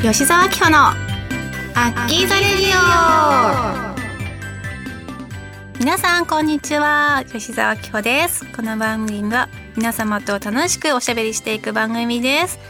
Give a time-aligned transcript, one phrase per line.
[0.00, 3.98] 吉沢明穂のアッキーザレディオ。
[5.80, 7.24] 皆さんこんにちは。
[7.26, 8.46] 吉沢明穂です。
[8.52, 12.60] この番組は皆様と楽しくおしゃべりしていく番組です。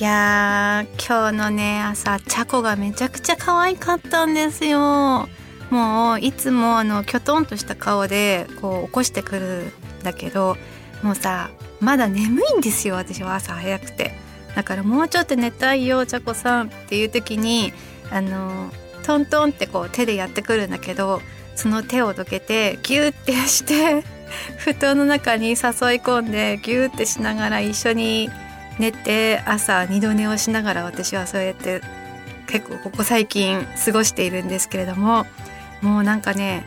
[0.00, 5.28] いやー今日のね朝チャコがめちゃくちゃ可愛かったんですよ。
[5.68, 10.56] もういつもあのきょとんとした顔でこう起こしてくるんだけど
[11.02, 11.50] もうさ
[11.80, 14.31] まだ眠いんですよ私は朝早くて。
[14.54, 17.72] だからもうちょっと寝たいよちゃこさんっていう時に
[18.10, 18.70] あの
[19.04, 21.20] トントンってこう手でやってくるんだけど
[21.54, 24.04] その手をどけてギューってして
[24.58, 28.30] 布団の中に誘い込んでギューってしながら一緒に
[28.78, 31.82] 寝て朝二度寝をしながら私はそうやって
[32.46, 35.26] 結構ここ最近過ごしているんですけれども
[35.80, 36.64] もうなんかね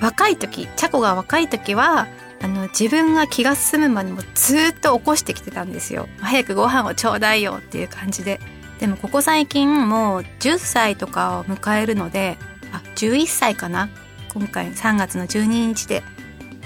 [0.00, 2.06] 若い時チャコが若い時は
[2.40, 6.08] あの自分が気が済むまでもずっと起こしてきてたんですよ。
[6.20, 8.40] 早くご飯をちょうだいよっていう感じで。
[8.78, 12.38] でもここ最近もう10歳とかを迎えるので
[12.72, 13.88] あ11歳かな。
[14.32, 16.02] 今回3月の12日で、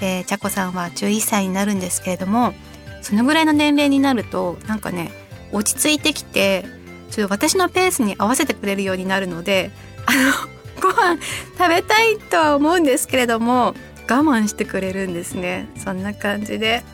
[0.01, 2.53] えー、ちゃこさんは11歳になるんですけれども
[3.01, 5.11] そのぐらいの年齢になるとなんかね
[5.51, 6.65] 落ち着いてきて
[7.09, 9.71] ちょっと私のペースに合わせてくれるようになるので
[10.05, 11.17] あのご飯
[11.57, 13.75] 食べたいとは思うんですけれども
[14.21, 15.67] 慢してくれるんですね。
[15.77, 16.83] そんな感じで。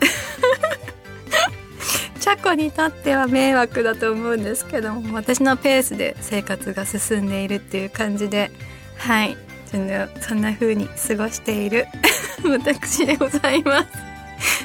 [2.20, 8.50] チャコにとっては迷惑だと思うんですけども私のペースで生活が進んでいるっていう感じで。
[8.98, 9.36] はい。
[9.70, 9.76] そ
[10.34, 11.86] んな風に過ごしている。
[12.44, 13.88] 私でございます。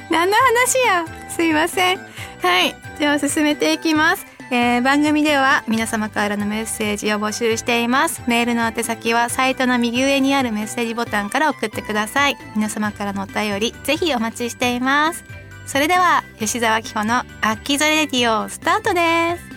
[0.09, 1.06] 何の話や？
[1.30, 2.00] すいません。
[2.42, 2.76] はい。
[3.00, 4.34] では進めていきます。
[4.52, 8.22] えー、番組では皆様からのメッセージを募集しています。
[8.28, 12.38] メールの宛先はサイトの右上にあるメッセージボタンから送ってください。
[12.56, 15.23] 皆様からのお便りぜひお待ちしています。
[15.66, 19.56] それでは吉沢紀穂のアッキーザレディオスタートです。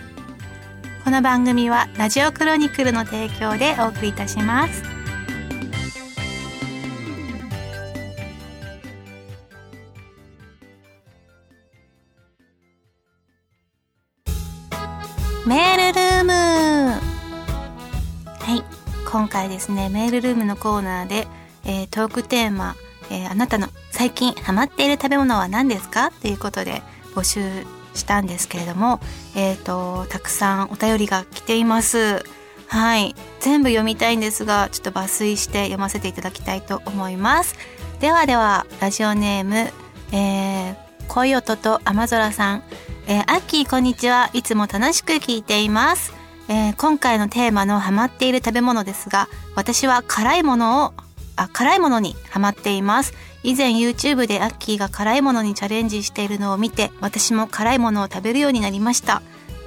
[1.03, 4.98] この番組はラジオクロニクルの提供でお送りいたします。
[15.49, 16.31] メールルーム。
[16.31, 16.99] は
[18.55, 18.63] い。
[19.11, 21.27] 今回ですねメールルームのコーナーで、
[21.65, 22.75] えー、トークテーマ、
[23.09, 26.11] えー、あなたの最近ハマっている食べ物は何ですか？
[26.21, 26.83] ということで
[27.15, 27.65] 募集
[27.95, 28.99] したんですけれども
[29.35, 32.23] え、ー、とたくさんお便りが来ています。
[32.67, 33.15] はい。
[33.39, 37.55] 全部読みたいんですがちょっと抜粋して読ませていただきたいと思います。
[38.01, 39.71] ではではラジオネーム、
[40.15, 40.75] えー、
[41.07, 42.63] 恋音と雨空さん。
[43.09, 44.29] えー、アッキーこんにちは。
[44.33, 46.13] いつも楽しく聞いています。
[46.47, 50.93] えー、今回のテーマのハマっている食べ物ですが、私は辛いものを、
[51.35, 53.15] あ、辛いものにハマっています。
[53.41, 59.23] 以前 YouTube でアッキーが辛いものにチャレンジしているのを見て、私も辛いものを食べるようになりました。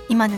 [0.09, 0.29] 今、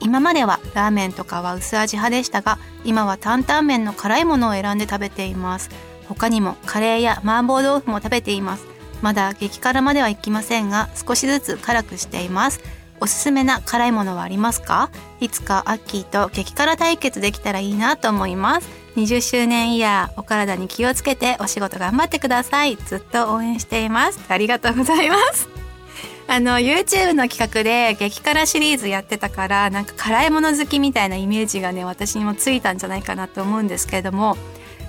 [0.00, 5.68] 今まではラーメンとかは薄味派でしたが、今は担々麺の辛いものを選んで食べています。
[6.08, 8.69] 他にもカレーや麻婆豆腐も食べています。
[9.02, 12.60] まだ激辛まではいきませんが少しずつ辛くしています。
[13.00, 14.90] おすすめな辛いものはありますか？
[15.20, 18.68] いつかアッキーと激辛対決できたらいいなと思います。
[18.96, 22.76] 20周年イヤーお体に気をつけてお仕事頑張ってください。
[22.76, 24.20] ずっと応援しています。
[24.28, 25.48] ありがとうございます。
[26.28, 34.36] あの YouTube の企画で激辛シリーズやってたからなんか辛いもの好きみたいなイメージがね私にもついたんじゃないかなと思うんですけれども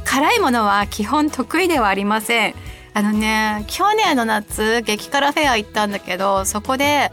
[0.04, 2.56] 辛いものは基本得意ではありません。
[2.94, 7.12] あのね去年の夏激辛フェア行ったんだけどそこで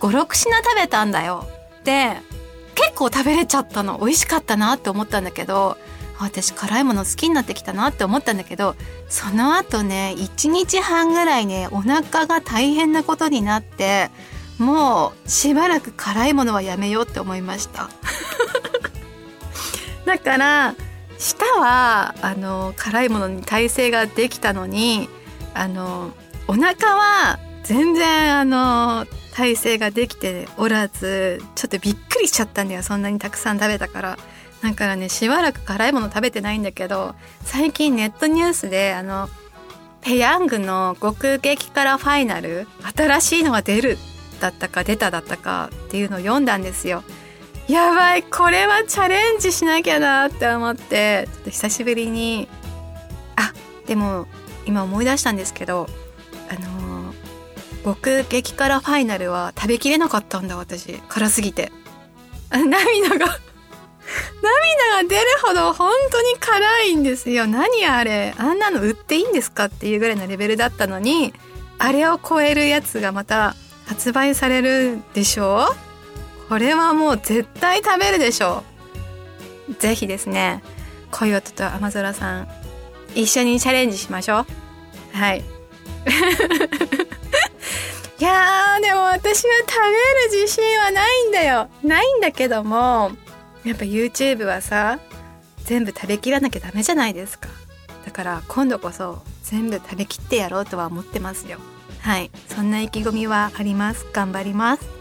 [0.00, 1.46] 56品食べたんだよ。
[1.84, 2.16] で
[2.74, 3.98] 結構食べれちゃったの。
[3.98, 5.76] 美味しかったなって思ったんだけど
[6.18, 8.74] 私辛いもの好きになってきたなって思ったんだけど
[9.08, 14.10] その後ね1日半ぐらいねお腹が大変なことになって
[14.58, 17.88] もうしばらく辛いものはやめようって思いました。
[20.04, 20.74] だから
[21.18, 25.08] 舌はあの辛いものに耐性ができたのに
[25.54, 26.12] あの
[26.46, 34.18] お腹は全然あの耐性ができておらずちょっとびっくりしちゃったんだよそんなにたくさん食べたから。
[34.62, 39.28] だからねしばらく辛いもの食べてないんだけど最近ネットニュースであの
[40.00, 42.66] ペヤングの極激辛ファイナル
[42.96, 43.98] 新しいのが出る
[44.40, 47.02] だったか出ただったかっていうのを読んだんですよ。
[47.68, 52.48] やばいこれはチャレンジしなきゃなって思ってちょっと久しぶりに。
[53.36, 53.52] あ
[53.86, 54.26] でも
[54.66, 55.86] 今思い出したんですけど
[56.50, 60.94] あのー、極激辛ファイナルは食べきれなかったんだ私。
[61.08, 61.70] 辛すぎて。
[62.50, 63.26] 涙が
[64.40, 67.46] 涙が出るほど本当に辛いんですよ。
[67.46, 71.34] 何あれあんなの売っていいんですかっていうぐらいのレベルだったのに
[71.78, 73.54] あれを超えるやつがまた
[73.86, 75.66] 発売されるでしょ？
[75.84, 75.87] う
[76.48, 78.64] これはもう絶対食べるでしょ
[79.68, 79.74] う。
[79.74, 80.62] ぜひですね
[81.10, 82.48] コヨトとアマゾラさん
[83.14, 85.16] 一緒にチャレンジしましょう。
[85.16, 85.40] はい。
[88.18, 89.76] いやでも私は食
[90.32, 91.68] べる自信はないんだよ。
[91.82, 93.12] ないんだけども
[93.64, 94.98] やっぱ YouTube はさ
[95.64, 97.48] 全部食べきらなきゃダメじゃないですか。
[98.06, 101.58] だから今度こそ全部食べきってやろうとは思ってますよ。
[102.00, 102.30] はい。
[102.48, 104.06] そんな意気込みはあります。
[104.12, 104.97] 頑張ります。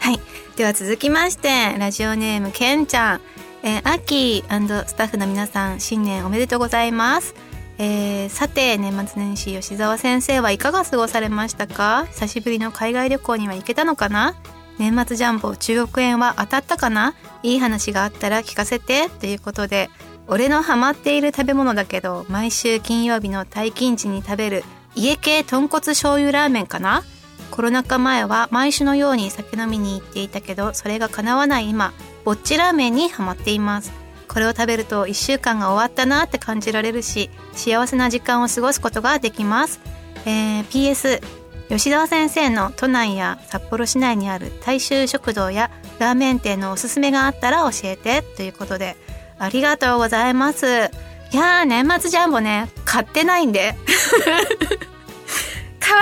[0.00, 0.20] はい。
[0.56, 3.20] では続きましてラジオネームけんちゃん。
[3.62, 7.34] えー、アッキースタッフの皆さん新年おめでとうございます。
[7.76, 12.06] えー、さて年末年始吉沢先生はいかが過ごされましたか？
[12.12, 14.34] 久しぶりの海外旅行には行けたのかな？
[14.78, 17.14] 年末ジャンボ中国円は当たったかな？
[17.42, 19.10] いい話があったら聞かせて。
[19.10, 19.90] ということで
[20.26, 24.64] 俺のハマっている食べ物だけど毎週金曜日の退勤時に食べる
[24.94, 27.02] 家系豚骨醤油ラーメンかな？
[27.50, 31.92] コロナ禍前は毎週のように酒飲みに行っていたけどそれが叶わない今
[32.24, 33.92] ぼっちラーメンにハマっています。
[34.28, 39.80] これを食べると1週間が終わったなって感じられるし幸せな時間を過ごすことができます、
[40.24, 41.20] えー、PS
[41.68, 48.96] 吉沢先生の都内や札幌市内にある大衆食堂やラーメン店のおすすめがあったら教えてということで
[49.38, 50.66] ありがとうございます。
[50.66, 53.74] いやー年末ジャンボね買ってないんで。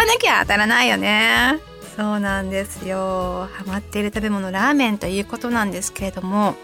[0.08, 1.58] なきゃ当たらないよね。
[1.96, 3.48] そうなんですよ。
[3.52, 6.54] ハマっている食べ物ラーメンということなんですけれども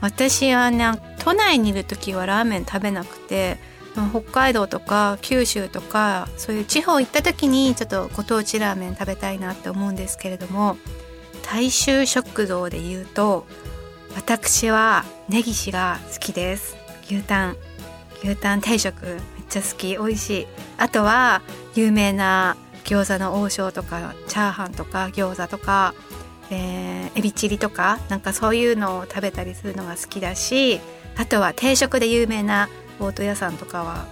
[0.00, 3.58] 私はね都内にいる時はラーメン食べなくて
[4.12, 10.76] 北海道とか九州とかそういう地方行った時にちょっとご当地ラーメン食べたいなって思うんですけれども
[11.42, 13.46] 大衆食堂で言うと
[14.16, 16.76] 私はネギシが好きです。
[17.04, 17.56] 牛タン。
[18.22, 19.18] 牛タン定食めっ
[19.48, 19.88] ちゃ好き。
[19.90, 20.46] 美味しい。
[20.76, 21.42] あとは
[21.74, 22.56] 有名な
[22.88, 25.94] 餃子の王将とかチャーハンとか餃子とか
[26.50, 30.80] えー、エビチリとかなんかそういうのを食べたりするのが好きだし
[31.16, 32.68] あとは定食で有名な
[32.98, 34.06] ボート屋さんとかは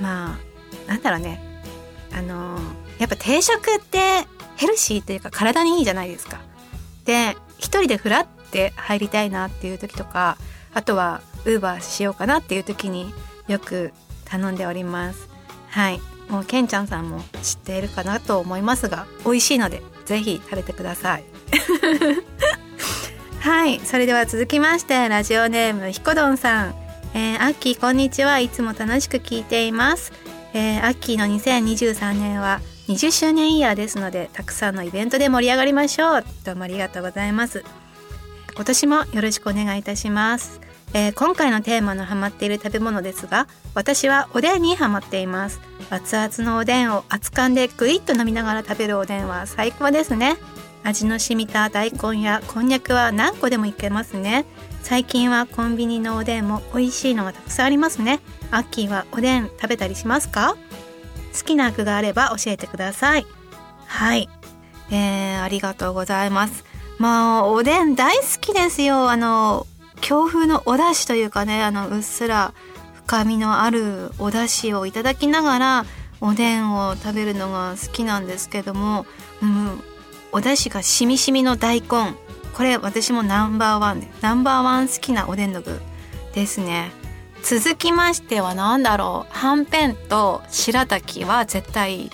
[0.00, 0.38] ま
[0.86, 1.40] あなんだろうね
[2.12, 2.62] あのー、
[2.98, 4.26] やっぱ定食って
[4.56, 6.40] ヘルシーというか体にいいじゃないですか。
[7.04, 10.38] で一人でフラって入りたいなっていう時とか
[10.72, 13.12] あとはウーバーしようかなっていう時に
[13.48, 13.92] よく
[14.24, 15.28] 頼んでおります。
[15.68, 21.24] はいもうケンちゃんさんも知っているかなと思いますが美味しいのでぜひ食べてください。
[23.40, 26.74] はいそれでは続きましてラジオネームひこどんさん、
[27.14, 30.12] えー、アッキーこんにちはいつも楽しく聞いています、
[30.52, 36.24] えー、アッキーの2023年は20周年イヤーですのでたくさんのイベントで盛り上がりましょう。
[36.44, 37.64] どうもありがとうございます。
[38.54, 40.60] 今年もよろしくお願いいたします。
[40.98, 45.60] えー、今回のテーマのハマっている食べ物ですが私はおでんにハマっています。
[45.90, 50.38] 熱々のおでんを熱燗でグイッと飲みながら食べるおでんは最高ですね。
[50.84, 54.46] 味の染みた大根やこんにゃくは何個でもいけますね。
[54.80, 58.20] 最近はコンビニのおでんも美味しいのがたくさんありますね。
[58.50, 60.56] アッキーはおでん食べたりしますか？
[61.38, 63.26] 好きな具があれば教えてください。
[63.84, 64.30] はい。
[64.90, 66.64] えー、ありがとうございます。
[66.96, 69.10] まあおでん大好きですよ。
[69.10, 69.66] あの
[70.00, 72.52] 強風のお出汁というかねあのうっすら
[72.94, 75.86] 深みのあるお出汁をいただきながら
[76.20, 79.06] おでんを食べるのが好きなんですけども、
[79.42, 79.80] うん、
[80.32, 82.14] お出汁がしみしみの大根。
[82.54, 85.80] これ私もナンバーワンでナンバーワン好きなおでんの具
[86.34, 86.90] ですね。
[87.42, 89.38] 続きましては何だろう。
[89.38, 92.10] はんぺんと白滝は絶対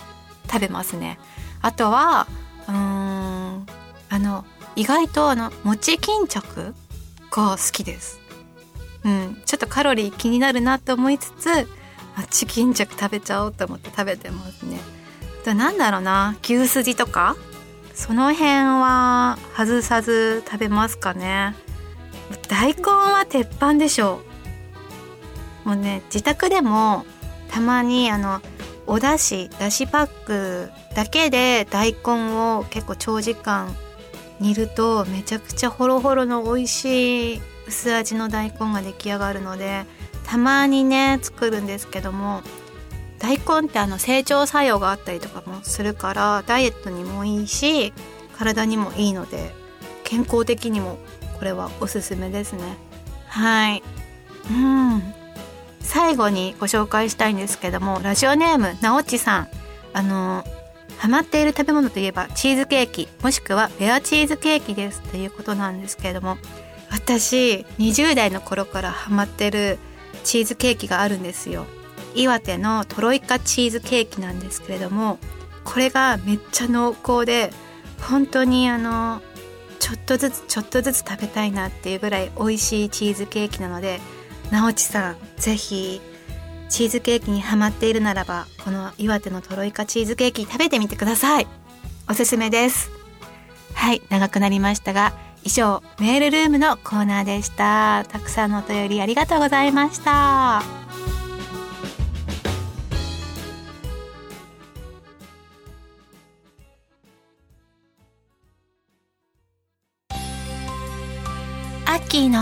[0.51, 1.19] 食べますね。
[1.61, 2.27] あとは
[2.69, 6.75] うんあの意外とあの餅巾着
[7.33, 8.21] が好きです。
[9.05, 9.43] うん。
[9.47, 11.49] ちょっとカロリー気になるなと思いつつ
[12.17, 14.79] 餅巾着食べちゃおうと思って食べてますね。
[15.45, 16.37] なんだろうな。
[16.43, 17.35] 牛すじとか？
[17.95, 21.57] その辺は外さず食べますかね。
[22.49, 24.21] 大根は鉄板でしょ
[25.65, 25.69] う。
[25.69, 27.05] もうね自宅でも
[27.51, 28.41] たまにあの
[28.87, 33.75] お出汁だしパックだけで大根を結構長時間
[34.43, 39.85] 煮るとめちゃくちゃホロホロの美味しい薄味の大根が出来上がるので
[40.25, 42.43] たまにね作るんですけども
[43.21, 47.93] 大根ってあの成長作用があったりとかもするからダイエットにもいいし
[48.37, 49.55] 体にもいいので
[50.03, 50.99] 健康的にも
[51.39, 52.77] これはおすすめですね。
[53.27, 53.83] はい。
[54.51, 55.03] うん。
[55.81, 59.49] 最後にご紹介したいんですけどもラジオネームなおちさん。
[59.93, 60.45] あの
[60.99, 66.39] ハマっている食べ物といえばチーズケーキもしくはレアチーズケーキですということなんですけれども
[66.91, 69.79] 私20代の頃からハマってる
[70.25, 71.67] チーズケーキがあるんですよ。
[72.15, 75.19] 岩手のトロイカチーズケーキなんですけれども
[75.65, 77.51] これがめっちゃ濃厚で
[78.01, 79.23] 本当にあの
[79.79, 84.01] ちょっとずつちょっとずつ食べたいなっていうぐらい美味しいチーズケーキなので
[84.51, 86.01] 直ちさんぜひ
[86.73, 91.47] チーズケーキにハマっているならばこの岩手のトロイカチーズケーキ食べてみてください。
[92.09, 92.91] おすすめです。
[93.75, 95.13] はい長くなりましたが
[95.45, 98.07] 以上メールルームのコーナーでした。
[98.09, 100.63] たくさんのお便りありがとうございました。
[111.85, 112.41] 秋の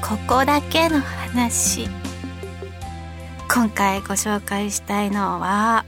[0.00, 1.97] ここだけの話。
[3.50, 5.86] 今回ご紹介したいのは、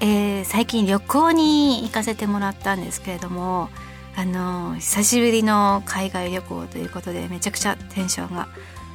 [0.00, 3.68] えー、最近旅行に行かせてもらったんですけれども
[4.16, 8.48] あの久しぶりの海外旅行ということでめちゃくちゃテンションが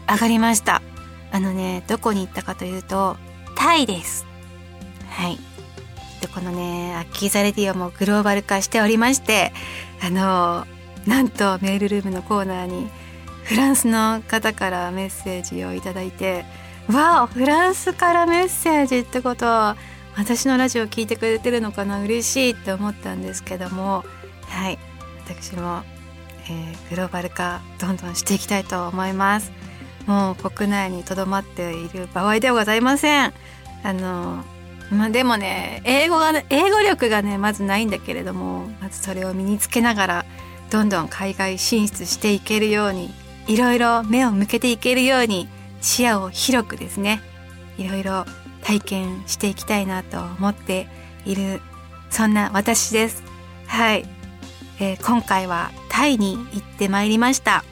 [0.09, 0.81] 上がりました。
[1.31, 3.17] あのねどこに行ったかというと
[3.55, 4.25] タイです。
[5.09, 5.37] はい。
[6.21, 9.53] でこのねアッキーザレディオもグローバル化しておりまして
[10.01, 10.65] あの
[11.05, 12.89] なんとメールルームのコーナーに
[13.43, 16.45] フランスの方からメッセージを頂いて
[16.91, 19.75] わあフランスからメッセージってことは
[20.15, 22.01] 私のラジオ聞いてくれてるのかな？
[22.01, 24.03] 嬉しいって思ったんですけども。
[24.47, 24.79] はい。
[25.25, 25.83] 私も、
[26.45, 29.51] えー、グローバル化どんどんしていきたいと思います。
[30.05, 33.33] もう国内にとどまっている場合ではございません。
[33.83, 34.43] あの
[34.89, 40.25] まあでもね英語が英語力がねまずないんだけれどもまずそれを身につけながら
[40.71, 43.13] どんどん海外進出していけるように
[43.47, 45.49] いろいろ目を向けていけるように
[45.87, 47.21] 視野を広くですね
[47.77, 48.25] いろいろ
[48.61, 50.87] 体験していきたいなと思って
[51.25, 51.61] いる
[52.09, 53.23] そんな私です。
[53.67, 54.05] はい、
[54.79, 57.63] えー、今回はタイに行ってまいりました。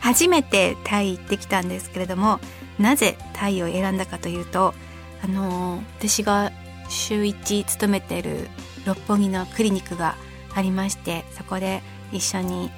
[0.00, 2.40] 初めてタイ行ってきたんですけれども
[2.78, 4.74] なぜタイを選んだかというと
[5.22, 6.52] あのー、私が
[6.88, 8.48] 週1勤めてる
[8.84, 10.16] 六本木のクリニックが
[10.54, 12.70] ありましてそこで一緒に、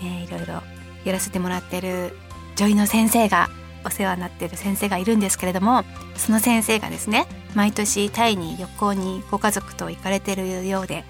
[0.00, 0.62] えー、いろいろ
[1.04, 2.16] やらせてもらってる
[2.56, 3.48] 女医の先生が
[3.84, 5.84] お世話になってる先生がいるんですけれども
[6.16, 11.04] その先生がですね毎年タイに旅行にご家族と行かれてるようで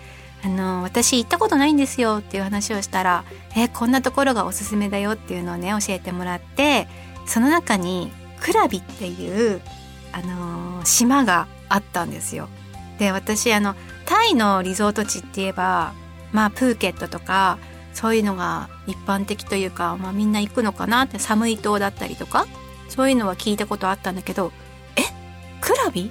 [0.44, 3.24] あの私行ったことないんですよっていう話をしたら
[3.56, 6.88] えこんなところがおすすめだよっていうのをね教えてもらって
[7.26, 8.10] その中に
[8.40, 9.60] クラビっていう
[10.12, 12.48] あの島があったんですよ。
[12.98, 13.74] で私あの
[14.04, 15.94] タイのリゾート地って言えば
[16.32, 17.58] まあプーケットとか
[17.94, 22.46] そういうのが一般的というか、まあ、みんな行くのかなって寒い島だったりとか
[22.92, 24.52] そういうのは聞いたことあったんだけど
[24.96, 25.00] え？
[25.62, 26.10] クラビ？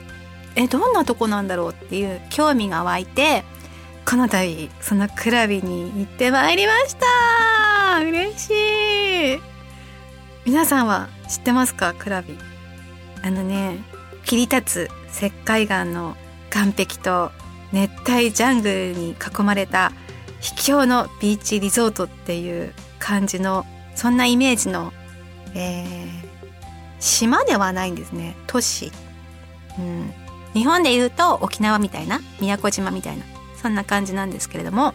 [0.55, 3.43] えどんなとこなんだろうっていう興味が湧いて
[4.03, 7.99] この度そのクラビに行ってまいりました。
[7.99, 8.49] 嬉し
[9.35, 9.39] い。
[10.43, 11.93] 皆さんは知ってますか？
[11.93, 12.35] クラビ。
[13.21, 13.77] あのね
[14.25, 16.17] 切り立つ石灰岩の
[16.49, 17.31] 岸壁と
[17.71, 19.91] 熱帯ジャングルに囲まれた
[20.39, 24.91] 秘境のビーチリゾートっていう感じのそんなイメージの、
[25.53, 26.30] えー、
[27.01, 28.37] 島ではないんですね。
[28.47, 28.91] 都市、
[29.77, 30.13] うん、
[30.53, 33.25] 日本でいうと沖縄みたいな宮古島みたいな
[33.61, 34.93] そんな感じなんですけれども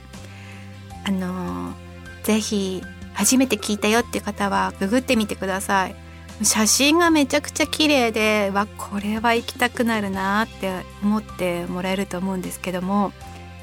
[1.04, 1.74] あのー、
[2.22, 2.82] ぜひ
[3.12, 5.96] 初めて聞いたよっていう方はググってみてください。
[6.42, 10.70] 写真がめちゃくちゃ綺麗でわこれは行きたくなるなって
[11.02, 13.12] 思ってもらえると思うんですけども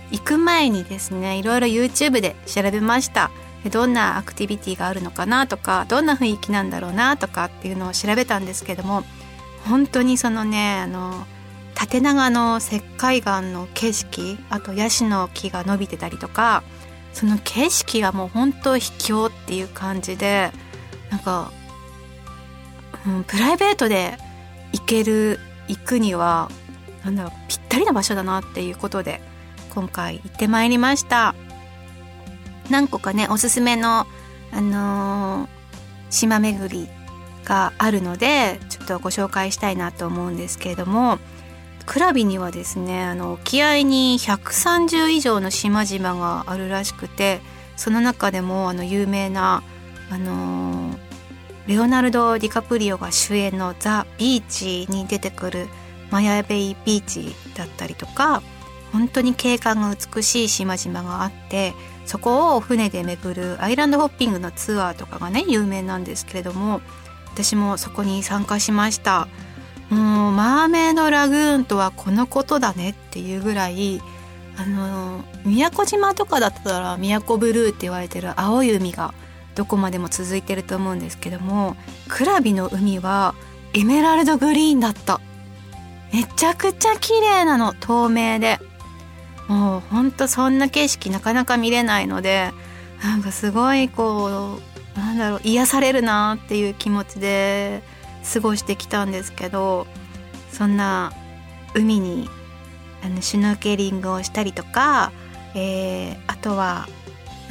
[0.09, 3.29] 行く前にですねいろいろ YouTube で調べました。
[3.69, 9.03] どんなアクティビティがあるのかなとかどんな雰囲気なんだろうなとかっていうのを調べたんですけども
[9.65, 11.25] 本当にそのねあの
[11.73, 16.63] 縦長の石灰岩の景色あとヤシの木が伸びてたりとか
[17.13, 20.51] その景色がもう本当秘境っていう感じで
[21.09, 21.51] なんか、
[23.05, 24.17] うん、プライベートで
[24.73, 26.49] 行ける行くには
[27.05, 29.21] なんだろうぴったりな場所だなっていうことで
[29.73, 31.35] 今回行ってまいりました。
[32.73, 34.07] 何個かねおすすめの
[34.51, 35.49] あのー、
[36.09, 36.89] 島巡り
[37.45, 41.19] があるのでちょっとご紹介したいなと思うんですけれども
[41.85, 47.41] クラビにはですねあの沖合に130以上の島々があるらしくて
[47.75, 49.61] その中でもあの有名な
[50.09, 50.97] あのー、
[51.67, 55.67] レオナルド・ディカプリオが主演の「ザ・ビーチ」に出てくる
[56.09, 58.41] マヤベイビーチだったりとか
[58.91, 61.73] 本当に景観が美しい島々があって
[62.05, 66.81] そこを船で巡るアイランドホッピングのツアーとかがね有名なんですけれども
[67.33, 69.27] 私もそこに参加しました。
[69.89, 74.01] もうマーメイドラグーンとはこのことだねっていうぐらい
[74.57, 79.13] あの宮古島とかだったら宮古ブルーって言われてる青い海が
[79.55, 81.75] どこまでも続いてると思うんですけども
[82.07, 83.35] クラビの海は
[83.73, 85.19] エメラルドグリーンだった。
[86.11, 88.59] めちゃくちゃ綺麗なの透明で。
[89.47, 92.51] もうほんとそんな景色なかなか見れないので
[93.03, 94.59] なんかすごいこ
[94.95, 97.83] うなんだろう癒されるなっていう気持ちで
[98.33, 99.87] 過ごしてきたんですけど
[100.51, 101.11] そんな
[101.73, 102.29] 海に
[103.03, 105.11] あのシュノーケリングをしたりとか、
[105.55, 106.87] えー、あとは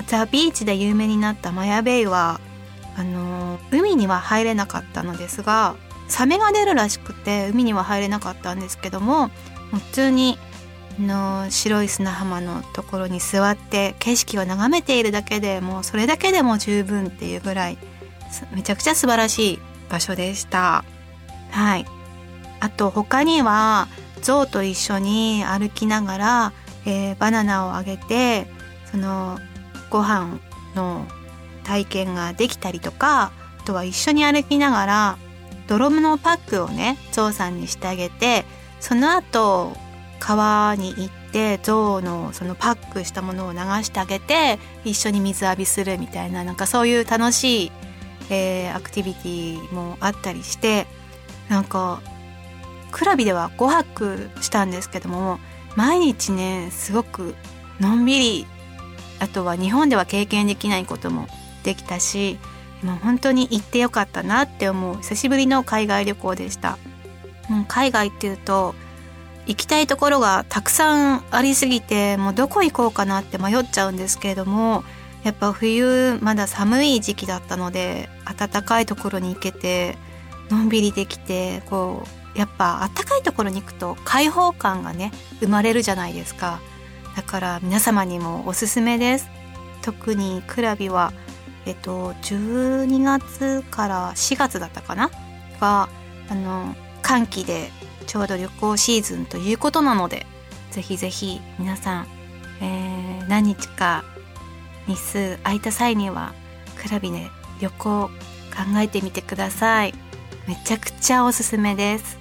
[0.06, 2.40] ザ・ビーチで有名になったマヤベイは
[2.96, 5.76] あの海には入れなかったのですが
[6.08, 9.28] サメが出るらしくて海には入れなかったんですけども
[9.72, 10.38] 普通に
[10.98, 17.78] の白い砂浜のところに座って景色を眺めているだけでもうそれだけでも十分っていうぐらい
[18.54, 19.58] めちゃくちゃ素晴らしい
[19.90, 20.84] 場所でした。
[21.50, 21.86] はい。
[22.60, 23.88] あと他には
[24.22, 26.52] 象と一緒に歩きながら、
[26.86, 28.46] えー、バナナをあげて
[28.90, 29.38] その
[29.90, 30.38] ご飯
[30.74, 31.06] の
[31.64, 35.18] 体験ができたりとかあとは一緒に歩きながら
[35.66, 38.44] 泥のパックをね象さんにしてあげて
[38.80, 39.76] その後
[40.22, 47.72] 川に行って象のそのパックしたものを流してあげて一緒に水浴びするみたいななんかそういう楽しい、
[48.30, 50.86] えー、アクティビティもあったりして
[51.48, 52.00] なんか
[52.92, 55.40] クラビでは5泊したんですけども
[55.74, 57.34] 毎日ねすごく
[57.80, 58.46] のんびり
[59.18, 61.26] あとは日本では経験できないことも
[61.64, 62.38] できたし
[62.84, 66.78] もう本当に行ってよかったなって思う久しぶりの海外旅行でした、
[67.50, 68.76] う、海外っていうと
[69.46, 74.84] 行きたいところがたくさんありすぎてもうどこ行こうかなって迷っちゃうんですけれども
[75.24, 79.96] やっぱ冬まだ寒い時期だったので暖かいところに行けて
[80.50, 86.60] のんびりできてこうやっぱ暖かいところに行くと開放感がね生まれるじゃないですか。
[87.14, 89.28] だから皆様にもおすすめです。
[89.82, 91.12] 特にクラビは
[91.66, 95.10] えっと12月から4月だったかな？
[95.60, 95.88] が
[96.28, 97.70] あの寒気で
[98.02, 100.26] ちょうど旅行シーズンということなので
[100.70, 102.06] ぜひぜひ皆さん、
[102.60, 104.04] えー、何日か
[104.86, 106.34] 日数空いた際には
[106.82, 107.30] クラビで
[107.60, 108.10] 旅行考
[108.80, 109.94] えてみてください。
[110.46, 112.18] めちゃくちゃおすすめです。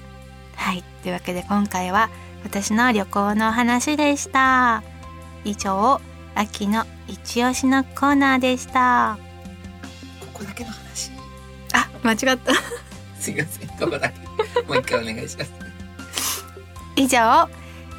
[0.55, 0.83] はい。
[1.01, 2.09] というわけで今回は
[2.43, 4.83] 私の旅行の話でした。
[5.43, 5.99] 以上
[6.35, 9.17] 秋の一押しのコーナーでした。
[10.33, 11.11] ここだけの話。
[11.73, 12.53] あ間違った。
[13.19, 13.67] すいません。
[13.69, 14.19] ここだけ。
[14.67, 15.70] もう一回お願いします
[16.95, 17.49] 以上、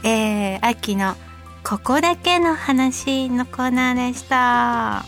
[0.04, 1.14] えー、秋の
[1.64, 5.04] ここだけの話のコーナーでした。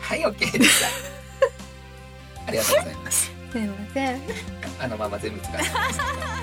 [0.00, 0.88] はい OK でした。
[2.46, 3.32] ありがとうございます。
[3.52, 4.20] すいません。
[4.80, 6.37] あのまま全部使ってます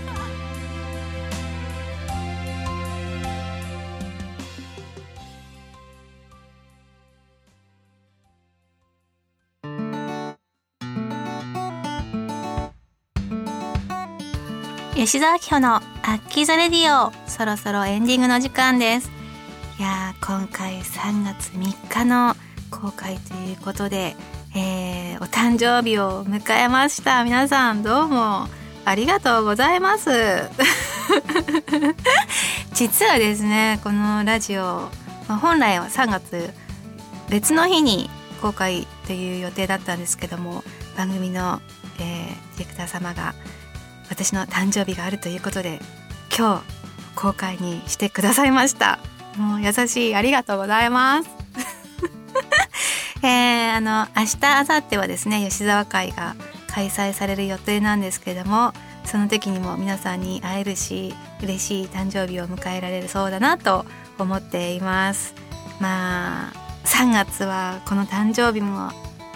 [15.06, 15.82] 吉沢明穂のア
[16.16, 19.12] ッキーザレディオそろそろエンディングの時間です。
[19.78, 22.36] いや今回3月3日の
[22.72, 24.16] 公開ということで、
[24.56, 27.24] えー、お誕生日を迎えました。
[27.24, 28.48] 皆さんどうも
[28.84, 30.10] ありがとうございます。
[32.74, 34.90] 実はですねこのラジオ、
[35.28, 36.52] まあ、本来は3月
[37.30, 38.10] 別の日に
[38.42, 40.64] 公開という予定だったんですけども
[40.98, 41.62] 番組の、
[42.00, 43.36] えー、ディレクター様が
[44.10, 45.80] 私の誕生日があるということで
[46.36, 46.76] 今日
[47.16, 49.00] 公開にしてくださいました。
[49.38, 50.16] もう優しい。
[50.16, 51.30] ありがとうございます。
[53.24, 56.36] えー、あの明日明後日はですね吉沢会が
[56.68, 58.74] 開催される予定なんですけれども
[59.06, 63.86] その時にも皆さんに会えるし嬉しい誕生日を迎えられるそうだなと
[64.20, 65.34] 思っています。
[65.80, 66.54] まあ
[66.86, 68.92] 3月はこの誕生日も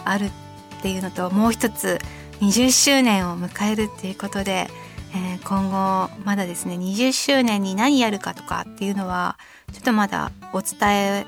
[0.05, 1.99] あるっていうのともう一つ
[2.41, 4.67] 20周年を迎えるっていうことで、
[5.13, 9.38] えー、今後まだですね20周年に何やるかとかっていうのは
[9.73, 10.78] ちょっとまだお伝
[11.21, 11.25] え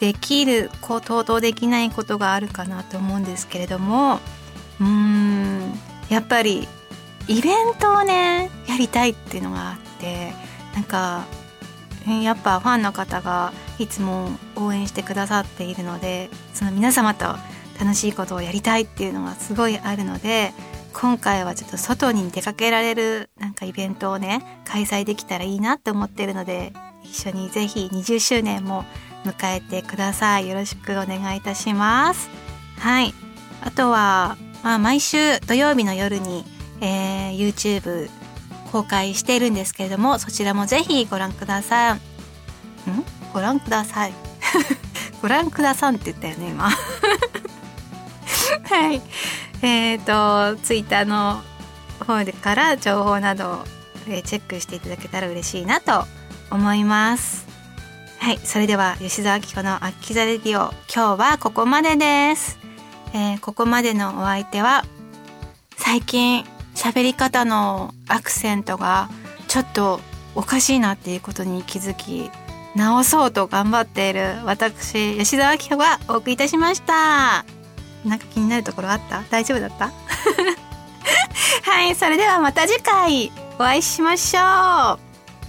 [0.00, 4.20] できることとできないことがあるかなと思うんですけれども
[4.80, 5.72] うーん
[6.08, 6.66] やっぱり
[7.28, 10.32] イベントをねやりたいっていうのがあって
[10.74, 11.26] なんか
[12.22, 17.36] やっぱファンの方がいつも応援してくださっているのでその皆様と
[17.80, 20.52] 楽しいことをやりたいっていうのがすごいあるので
[20.92, 28.84] 今回はちょっと外に出かけられるなんかイベントをね開催できたらいいなって思ってるので一緒にぜひ20周年も
[29.24, 30.48] 迎えてください。
[30.48, 32.30] よろしくお願いいたします。
[32.78, 33.14] はい。
[33.62, 36.44] あとは、まあ、毎週土曜日の夜に、
[36.80, 38.08] えー、YouTube
[38.72, 42.90] 公開しているんですけれどもそちらもぜひご覧ください。
[42.90, 43.04] ん？
[43.32, 44.12] ご覧ください。
[45.22, 46.70] ご覧くださんって言ったよね今。
[48.68, 49.02] はい。
[49.62, 51.42] えっ、ー、と、ツイッターの
[52.06, 53.64] 方でから情報などを、
[54.24, 56.04] チェックしていただけたら嬉しいなと
[56.50, 57.50] 思います。
[58.20, 62.58] はいそれでは吉澤明子の「アッキザレディオ」今日はここまでです、
[63.14, 64.84] えーここまでのお相手は
[65.78, 69.08] 最近喋り方のアクセントが
[69.48, 70.00] ちょっと
[70.34, 72.30] おかしいなっていうことに気づき
[72.76, 77.46] 直そうと頑張っている私吉澤明子がお送りいたしました
[78.04, 79.22] なんか気になるところあった？
[79.30, 79.90] 大丈夫だった？
[81.70, 83.32] はいそれではまた次回。
[83.58, 84.98] お会いしましょう。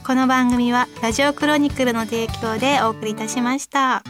[0.05, 4.03] この番組はラジオクロニクルの提供でお送りいたしました。